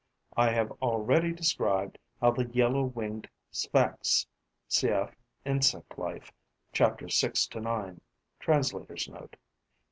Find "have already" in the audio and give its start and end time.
0.49-1.31